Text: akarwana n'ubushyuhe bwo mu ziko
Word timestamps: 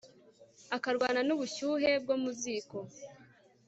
akarwana 0.75 1.21
n'ubushyuhe 1.27 1.89
bwo 2.03 2.15
mu 2.23 2.31
ziko 2.39 2.77